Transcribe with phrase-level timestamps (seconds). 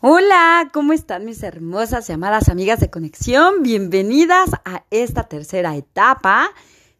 [0.00, 3.64] Hola, ¿cómo están mis hermosas y amadas amigas de conexión?
[3.64, 6.50] Bienvenidas a esta tercera etapa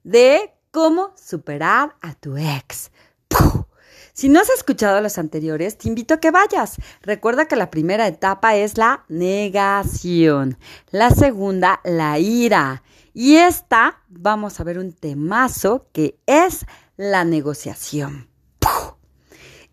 [0.03, 2.91] de cómo superar a tu ex.
[4.13, 6.75] Si no has escuchado los anteriores, te invito a que vayas.
[7.01, 10.59] Recuerda que la primera etapa es la negación,
[10.91, 12.83] la segunda la ira
[13.15, 18.29] y esta vamos a ver un temazo que es la negociación.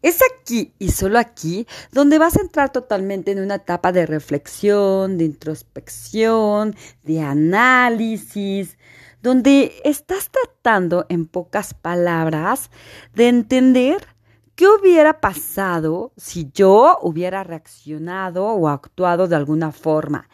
[0.02, 5.18] Es aquí y solo aquí donde vas a entrar totalmente en una etapa de reflexión,
[5.18, 8.78] de introspección, de análisis,
[9.22, 12.70] donde estás tratando en pocas palabras
[13.16, 14.15] de entender
[14.56, 20.30] ¿Qué hubiera pasado si yo hubiera reaccionado o actuado de alguna forma?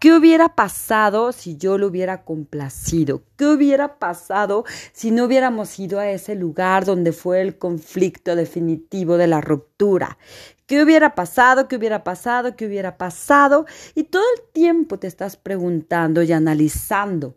[0.00, 3.22] ¿Qué hubiera pasado si yo lo hubiera complacido?
[3.36, 9.18] ¿Qué hubiera pasado si no hubiéramos ido a ese lugar donde fue el conflicto definitivo
[9.18, 10.16] de la ruptura?
[10.64, 11.68] ¿Qué hubiera pasado?
[11.68, 12.56] ¿Qué hubiera pasado?
[12.56, 13.66] ¿Qué hubiera pasado?
[13.94, 17.36] Y todo el tiempo te estás preguntando y analizando.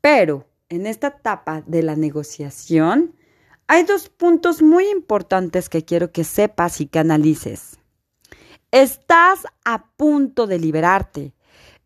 [0.00, 3.14] Pero en esta etapa de la negociación,
[3.68, 7.78] hay dos puntos muy importantes que quiero que sepas y que analices.
[8.70, 11.34] Estás a punto de liberarte.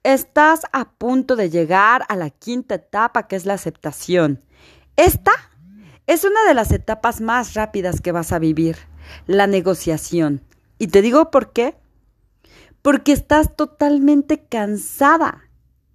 [0.02, 4.42] Estás a punto de llegar a la quinta etapa que es la aceptación.
[4.96, 5.32] Esta
[6.06, 8.76] es una de las etapas más rápidas que vas a vivir,
[9.26, 10.42] la negociación.
[10.78, 11.76] Y te digo por qué.
[12.82, 15.42] Porque estás totalmente cansada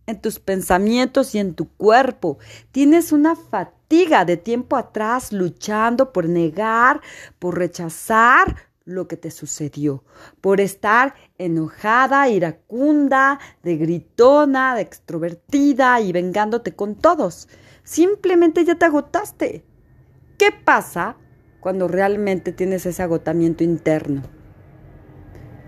[0.06, 2.38] en tus pensamientos y en tu cuerpo.
[2.72, 7.02] Tienes una fatiga de tiempo atrás luchando por negar,
[7.40, 10.04] por rechazar lo que te sucedió,
[10.42, 17.48] por estar enojada, iracunda, de gritona, de extrovertida y vengándote con todos.
[17.84, 19.64] Simplemente ya te agotaste.
[20.38, 21.16] ¿Qué pasa
[21.62, 24.24] cuando realmente tienes ese agotamiento interno?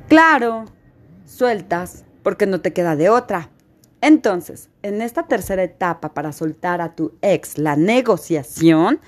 [0.10, 0.66] Claro,
[1.26, 3.52] sueltas porque no te queda de otra
[4.02, 9.00] entonces, en esta tercera etapa para soltar a tu ex la negociación,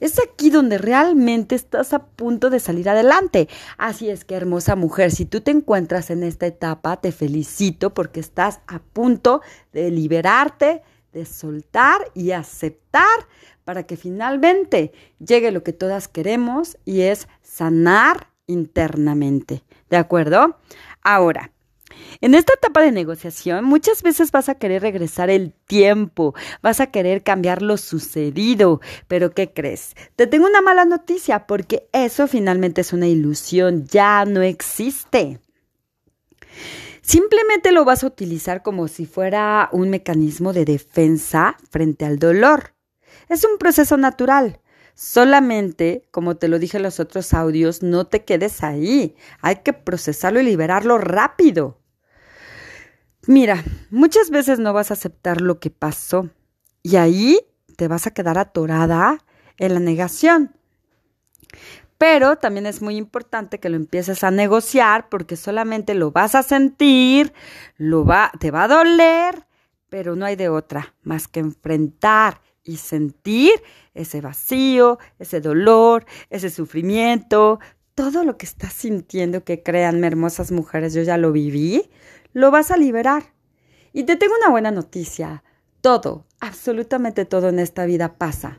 [0.00, 3.48] es aquí donde realmente estás a punto de salir adelante.
[3.78, 8.20] Así es que, hermosa mujer, si tú te encuentras en esta etapa, te felicito porque
[8.20, 9.40] estás a punto
[9.72, 10.82] de liberarte,
[11.12, 13.06] de soltar y aceptar
[13.64, 14.92] para que finalmente
[15.24, 19.62] llegue lo que todas queremos y es sanar internamente.
[19.88, 20.58] ¿De acuerdo?
[21.02, 21.53] Ahora,
[22.20, 26.88] en esta etapa de negociación muchas veces vas a querer regresar el tiempo, vas a
[26.88, 29.94] querer cambiar lo sucedido, pero ¿qué crees?
[30.16, 35.40] Te tengo una mala noticia porque eso finalmente es una ilusión, ya no existe.
[37.02, 42.74] Simplemente lo vas a utilizar como si fuera un mecanismo de defensa frente al dolor.
[43.28, 44.60] Es un proceso natural.
[44.94, 49.16] Solamente, como te lo dije en los otros audios, no te quedes ahí.
[49.42, 51.83] Hay que procesarlo y liberarlo rápido.
[53.26, 56.30] Mira, muchas veces no vas a aceptar lo que pasó
[56.82, 57.38] y ahí
[57.76, 59.18] te vas a quedar atorada
[59.58, 60.56] en la negación.
[61.96, 66.42] Pero también es muy importante que lo empieces a negociar porque solamente lo vas a
[66.42, 67.32] sentir,
[67.76, 69.46] lo va, te va a doler,
[69.88, 73.52] pero no hay de otra más que enfrentar y sentir
[73.94, 77.60] ese vacío, ese dolor, ese sufrimiento,
[77.94, 81.90] todo lo que estás sintiendo, que créanme, hermosas mujeres, yo ya lo viví,
[82.34, 83.32] lo vas a liberar.
[83.94, 85.42] Y te tengo una buena noticia.
[85.80, 88.58] Todo, absolutamente todo en esta vida pasa,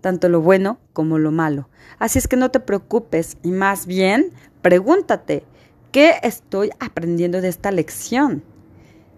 [0.00, 1.68] tanto lo bueno como lo malo.
[1.98, 5.44] Así es que no te preocupes y más bien pregúntate,
[5.90, 8.44] ¿qué estoy aprendiendo de esta lección?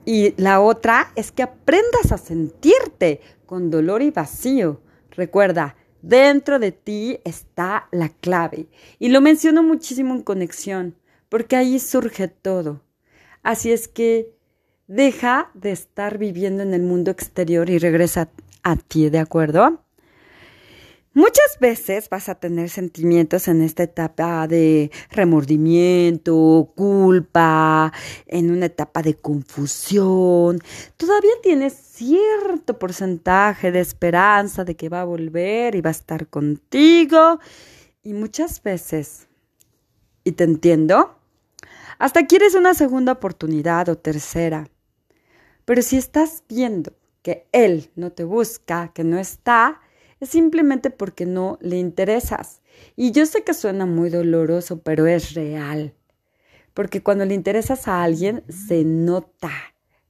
[0.05, 4.81] Y la otra es que aprendas a sentirte con dolor y vacío.
[5.11, 8.69] Recuerda, dentro de ti está la clave.
[9.01, 10.95] Y lo menciono muchísimo en conexión,
[11.29, 12.86] porque ahí surge todo.
[13.47, 14.35] Así es que
[14.89, 18.29] deja de estar viviendo en el mundo exterior y regresa
[18.65, 19.85] a ti, ¿de acuerdo?
[21.15, 27.93] Muchas veces vas a tener sentimientos en esta etapa de remordimiento, culpa,
[28.27, 30.59] en una etapa de confusión.
[30.97, 36.27] Todavía tienes cierto porcentaje de esperanza de que va a volver y va a estar
[36.27, 37.39] contigo.
[38.03, 39.29] Y muchas veces,
[40.25, 41.17] y te entiendo,
[41.99, 44.69] hasta quieres una segunda oportunidad o tercera.
[45.65, 49.81] Pero si estás viendo que él no te busca, que no está,
[50.21, 52.63] es simplemente porque no le interesas.
[52.95, 55.95] Y yo sé que suena muy doloroso, pero es real.
[56.73, 59.51] Porque cuando le interesas a alguien, se nota.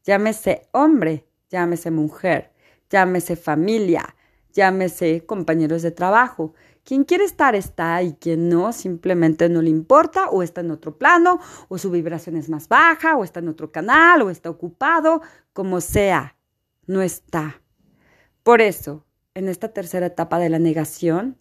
[0.04, 2.52] Llámese hombre, llámese mujer,
[2.90, 4.14] llámese familia,
[4.52, 6.54] llámese compañeros de trabajo.
[6.86, 10.96] Quien quiere estar está y quien no simplemente no le importa o está en otro
[10.96, 15.20] plano o su vibración es más baja o está en otro canal o está ocupado,
[15.52, 16.36] como sea,
[16.86, 17.60] no está.
[18.44, 19.04] Por eso,
[19.34, 21.36] en esta tercera etapa de la negación,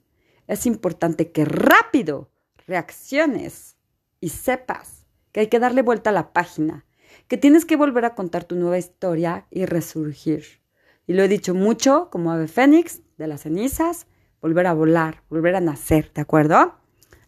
[0.47, 2.31] es importante que rápido
[2.65, 3.75] reacciones
[4.19, 6.87] y sepas que hay que darle vuelta a la página,
[7.27, 10.63] que tienes que volver a contar tu nueva historia y resurgir.
[11.05, 14.07] Y lo he dicho mucho, como ave fénix, de las cenizas,
[14.45, 16.75] volver a volar, volver a nacer, ¿de acuerdo?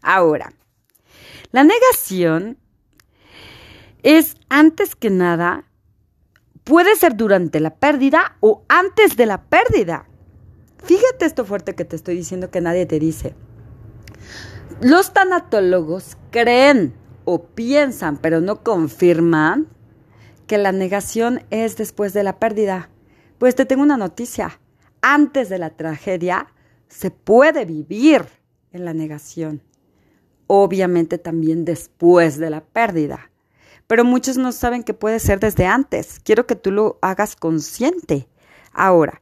[0.04, 0.54] Ahora,
[1.52, 2.60] la negación
[4.04, 5.64] es antes que nada,
[6.64, 10.06] puede ser durante la pérdida o antes de la pérdida.
[10.84, 13.34] Fíjate esto fuerte que te estoy diciendo que nadie te dice.
[14.80, 16.94] Los tanatólogos creen
[17.26, 19.66] o piensan, pero no confirman,
[20.46, 22.92] que la negación es después de la pérdida.
[23.40, 24.60] Pues te tengo una noticia.
[25.02, 26.54] Antes de la tragedia
[26.90, 28.26] se puede vivir
[28.72, 29.62] en la negación.
[30.48, 33.32] Obviamente también después de la pérdida.
[33.88, 36.20] Pero muchos no saben que puede ser desde antes.
[36.20, 38.28] Quiero que tú lo hagas consciente.
[38.74, 39.22] Ahora,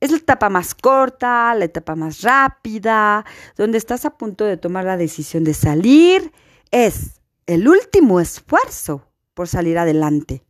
[0.00, 3.24] es la etapa más corta, la etapa más rápida,
[3.56, 6.32] donde estás a punto de tomar la decisión de salir.
[6.70, 10.44] Es el último esfuerzo por salir adelante.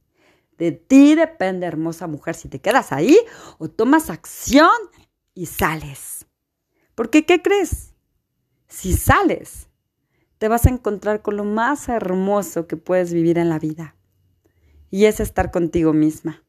[0.59, 3.19] De ti depende, hermosa mujer, si te quedas ahí
[3.59, 4.71] o tomas acción
[5.35, 6.26] y sales.
[6.97, 7.93] Porque, ¿qué crees?
[8.67, 9.69] Si sales,
[10.39, 13.95] te vas a encontrar con lo más hermoso que puedes vivir en la vida.
[14.91, 16.43] Y es estar contigo misma.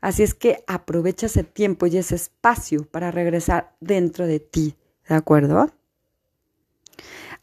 [0.00, 4.74] Así es que aprovecha ese tiempo y ese espacio para regresar dentro de ti,
[5.08, 5.70] ¿de acuerdo?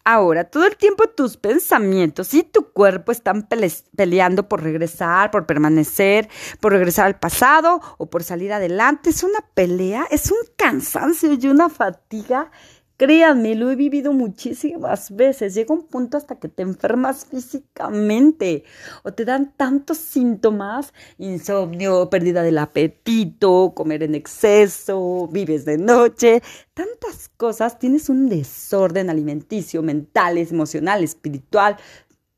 [0.08, 3.48] Ahora, todo el tiempo tus pensamientos y tu cuerpo están
[3.96, 6.30] peleando por regresar, por permanecer,
[6.60, 9.10] por regresar al pasado o por salir adelante.
[9.10, 12.52] Es una pelea, es un cansancio y una fatiga
[12.98, 15.54] Créanme, lo he vivido muchísimas veces.
[15.54, 18.64] Llega un punto hasta que te enfermas físicamente
[19.04, 26.42] o te dan tantos síntomas, insomnio, pérdida del apetito, comer en exceso, vives de noche,
[26.74, 27.80] tantas cosas.
[27.80, 31.76] Tienes un desorden alimenticio, mental, emocional, espiritual,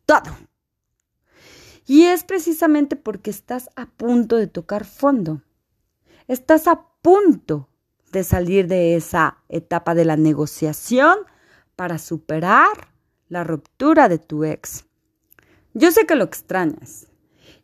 [0.07, 0.36] todo.
[1.86, 5.44] Y es precisamente porque estás a punto de tocar fondo.
[6.27, 7.69] Estás a punto
[8.24, 11.18] salir de esa etapa de la negociación
[11.75, 12.94] para superar
[13.30, 14.86] la ruptura de tu ex.
[15.74, 17.08] Yo sé que lo extrañas.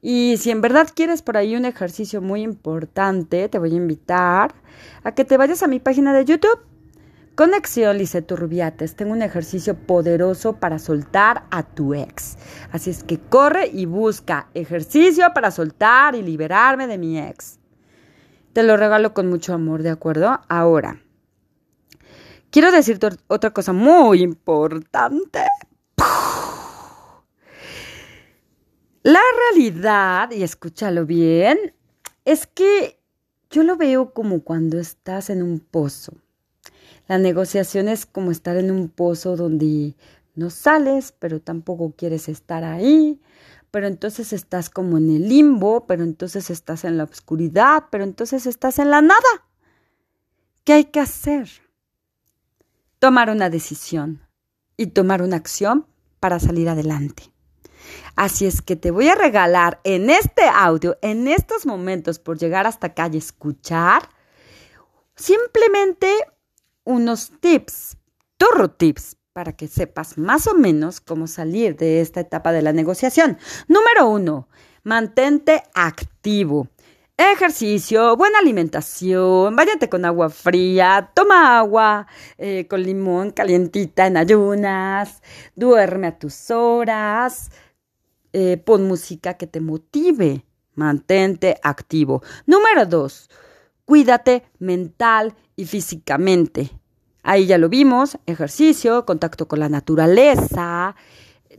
[0.01, 4.53] Y si en verdad quieres por ahí un ejercicio muy importante, te voy a invitar
[5.03, 6.59] a que te vayas a mi página de YouTube.
[7.35, 8.95] Conexión Lice Turbiates.
[8.95, 12.37] Tengo un ejercicio poderoso para soltar a tu ex.
[12.71, 17.59] Así es que corre y busca ejercicio para soltar y liberarme de mi ex.
[18.53, 20.39] Te lo regalo con mucho amor, ¿de acuerdo?
[20.47, 21.01] Ahora,
[22.51, 25.39] quiero decirte otra cosa muy importante.
[29.01, 29.19] La
[29.51, 31.57] realidad, y escúchalo bien,
[32.25, 32.99] es que
[33.49, 36.13] yo lo veo como cuando estás en un pozo.
[37.07, 39.95] La negociación es como estar en un pozo donde
[40.35, 43.19] no sales, pero tampoco quieres estar ahí,
[43.73, 48.45] pero entonces estás como en el limbo, pero entonces estás en la oscuridad, pero entonces
[48.45, 49.47] estás en la nada.
[50.63, 51.49] ¿Qué hay que hacer?
[52.99, 54.21] Tomar una decisión
[54.77, 55.87] y tomar una acción
[56.19, 57.33] para salir adelante.
[58.15, 62.67] Así es que te voy a regalar en este audio, en estos momentos, por llegar
[62.67, 64.07] hasta acá y escuchar,
[65.15, 66.13] simplemente
[66.83, 67.97] unos tips,
[68.37, 72.71] turro tips para que sepas más o menos cómo salir de esta etapa de la
[72.71, 73.39] negociación.
[73.67, 74.47] Número uno,
[74.83, 76.67] mantente activo.
[77.17, 85.21] Ejercicio, buena alimentación, váyate con agua fría, toma agua eh, con limón calientita en ayunas,
[85.55, 87.51] duerme a tus horas,
[88.33, 92.23] eh, pon música que te motive, mantente activo.
[92.47, 93.29] Número dos,
[93.85, 96.82] cuídate mental y físicamente.
[97.23, 100.95] Ahí ya lo vimos, ejercicio, contacto con la naturaleza.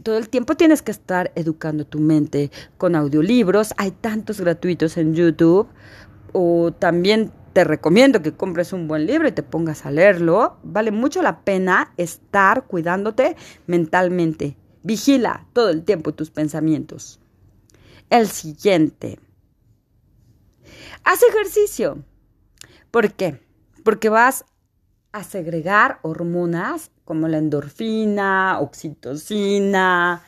[0.03, 3.73] Todo el tiempo tienes que estar educando tu mente con audiolibros.
[3.79, 5.67] Hay tantos gratuitos en YouTube.
[6.33, 10.59] O también te recomiendo que compres un buen libro y te pongas a leerlo.
[10.63, 14.59] Vale mucho la pena estar cuidándote mentalmente.
[14.83, 17.21] Vigila todo el tiempo tus pensamientos.
[18.11, 19.19] El siguiente.
[21.05, 22.05] Haz ejercicio.
[22.91, 23.41] ¿Por qué?
[23.83, 24.45] Porque vas
[25.15, 30.25] a segregar hormonas como la endorfina, oxitocina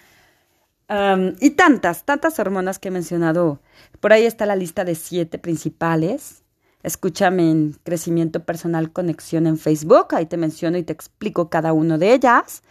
[1.41, 3.61] y tantas, tantas hormonas que he mencionado.
[3.99, 6.45] Por ahí está la lista de siete principales.
[6.85, 11.99] Escúchame en Crecimiento Personal Conexión en Facebook, ahí te menciono y te explico cada uno
[11.99, 12.63] de ellas.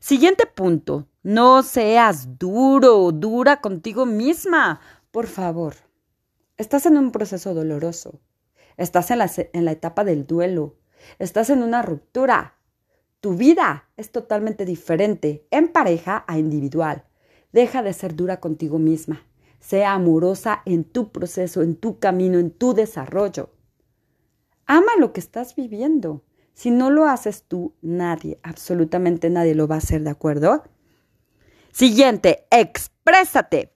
[0.00, 4.80] Siguiente punto, no seas duro dura contigo misma,
[5.12, 5.76] por favor.
[6.56, 8.18] Estás en un proceso doloroso,
[8.76, 10.74] estás en la, en la etapa del duelo,
[11.18, 12.58] estás en una ruptura.
[13.20, 17.04] Tu vida es totalmente diferente en pareja a individual.
[17.52, 19.26] Deja de ser dura contigo misma.
[19.60, 23.50] Sea amorosa en tu proceso, en tu camino, en tu desarrollo.
[24.66, 26.24] Ama lo que estás viviendo.
[26.54, 30.64] Si no lo haces tú, nadie, absolutamente nadie lo va a hacer, ¿de acuerdo?
[31.72, 33.72] Siguiente, exprésate.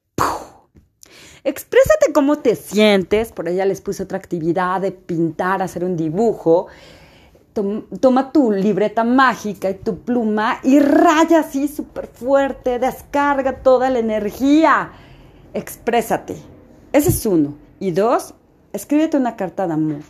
[1.44, 3.30] Exprésate cómo te sientes.
[3.32, 6.66] Por ella les puse otra actividad de pintar, hacer un dibujo.
[8.00, 12.78] Toma tu libreta mágica y tu pluma y raya así súper fuerte.
[12.78, 14.92] Descarga toda la energía.
[15.54, 16.36] Exprésate.
[16.92, 17.54] Ese es uno.
[17.80, 18.34] Y dos,
[18.72, 20.02] escríbete una carta de amor.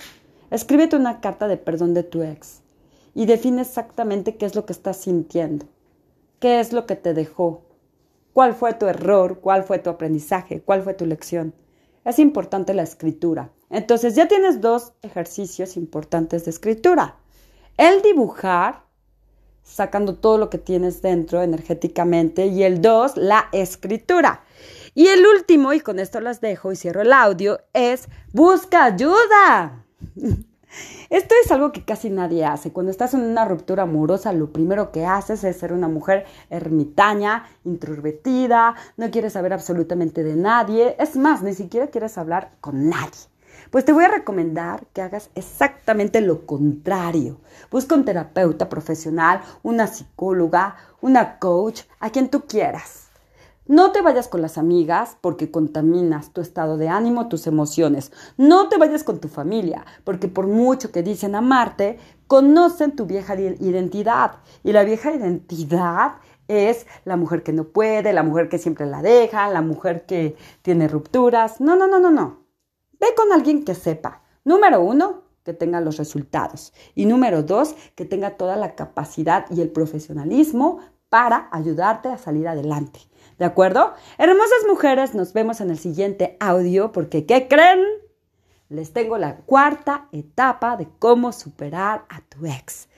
[0.51, 2.63] Escríbete una carta de perdón de tu ex
[3.15, 5.67] y define exactamente qué es lo que estás sintiendo,
[6.39, 7.63] qué es lo que te dejó,
[8.33, 11.55] cuál fue tu error, cuál fue tu aprendizaje, cuál fue tu lección.
[12.05, 13.51] Es importante la escritura.
[13.71, 17.17] Entonces ya tienes dos ejercicios importantes de escritura.
[17.77, 18.85] El dibujar,
[19.63, 24.45] sacando todo lo que tienes dentro energéticamente, y el dos, la escritura.
[24.95, 29.85] Y el último, y con esto las dejo y cierro el audio, es busca ayuda.
[31.11, 32.73] Esto es algo que casi nadie hace.
[32.73, 37.47] Cuando estás en una ruptura amorosa, lo primero que haces es ser una mujer ermitaña,
[37.65, 40.97] introvertida, no quieres saber absolutamente de nadie.
[40.99, 43.29] Es más, ni siquiera quieres hablar con nadie.
[43.71, 47.39] Pues te voy a recomendar que hagas exactamente lo contrario.
[47.71, 53.07] Busca un terapeuta profesional, una psicóloga, una coach, a quien tú quieras.
[53.69, 58.13] No te vayas con las amigas porque contaminas tu estado de ánimo, tus emociones.
[58.37, 61.99] No te vayas con tu familia porque por mucho que dicen amarte,
[62.29, 64.37] conocen tu vieja identidad.
[64.63, 66.13] Y la vieja identidad
[66.47, 70.37] es la mujer que no puede, la mujer que siempre la deja, la mujer que
[70.63, 71.61] tiene rupturas.
[71.61, 72.46] No, no, no, no, no.
[73.01, 74.23] Ve con alguien que sepa.
[74.45, 76.73] Número uno, que tenga los resultados.
[76.95, 82.49] Y número dos, que tenga toda la capacidad y el profesionalismo para ayudarte a salir
[82.49, 83.01] adelante.
[83.39, 83.93] ¿De acuerdo?
[84.19, 87.81] Hermosas mujeres, nos vemos en el siguiente audio porque ¿qué creen?
[88.69, 92.89] Les tengo la cuarta etapa de cómo superar a tu ex.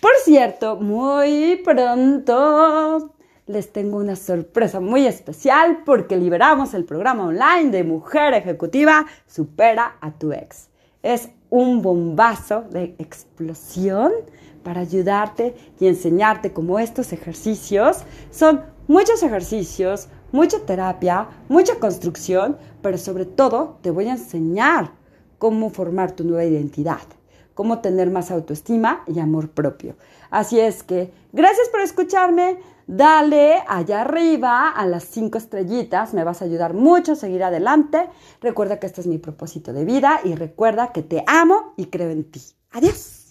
[0.00, 3.14] Por cierto, muy pronto
[3.52, 9.96] les tengo una sorpresa muy especial porque liberamos el programa online de Mujer Ejecutiva Supera
[10.00, 10.68] a tu ex.
[11.02, 14.10] Es un bombazo de explosión
[14.62, 17.98] para ayudarte y enseñarte cómo estos ejercicios
[18.30, 24.92] son muchos ejercicios, mucha terapia, mucha construcción, pero sobre todo te voy a enseñar
[25.36, 27.02] cómo formar tu nueva identidad,
[27.54, 29.96] cómo tener más autoestima y amor propio.
[30.30, 32.58] Así es que, gracias por escucharme.
[32.86, 38.08] Dale allá arriba a las cinco estrellitas, me vas a ayudar mucho a seguir adelante.
[38.40, 42.10] Recuerda que este es mi propósito de vida y recuerda que te amo y creo
[42.10, 42.42] en ti.
[42.72, 43.21] Adiós.